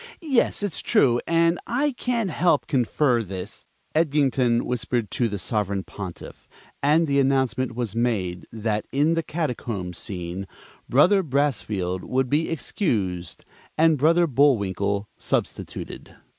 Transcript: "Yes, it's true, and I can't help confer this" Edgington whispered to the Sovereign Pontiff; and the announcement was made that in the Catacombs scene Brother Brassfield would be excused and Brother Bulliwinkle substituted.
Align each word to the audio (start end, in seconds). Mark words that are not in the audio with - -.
"Yes, 0.19 0.63
it's 0.63 0.81
true, 0.81 1.21
and 1.27 1.59
I 1.67 1.91
can't 1.91 2.31
help 2.31 2.65
confer 2.65 3.21
this" 3.21 3.67
Edgington 3.95 4.63
whispered 4.63 5.11
to 5.11 5.27
the 5.29 5.37
Sovereign 5.37 5.83
Pontiff; 5.83 6.49
and 6.81 7.05
the 7.05 7.19
announcement 7.19 7.75
was 7.75 7.95
made 7.95 8.47
that 8.51 8.87
in 8.91 9.13
the 9.13 9.21
Catacombs 9.21 9.99
scene 9.99 10.47
Brother 10.89 11.21
Brassfield 11.21 12.01
would 12.03 12.31
be 12.31 12.49
excused 12.49 13.45
and 13.77 13.99
Brother 13.99 14.25
Bulliwinkle 14.25 15.05
substituted. 15.19 16.15